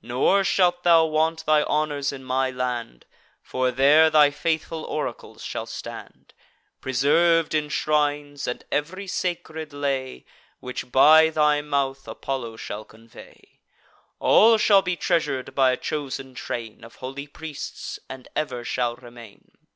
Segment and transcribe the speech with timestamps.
[0.00, 3.04] Nor shalt thou want thy honours in my land;
[3.42, 6.34] For there thy faithful oracles shall stand,
[6.80, 10.24] Preserv'd in shrines; and ev'ry sacred lay,
[10.60, 13.58] Which, by thy mouth, Apollo shall convey:
[14.20, 19.50] All shall be treasur'd by a chosen train Of holy priests, and ever shall remain.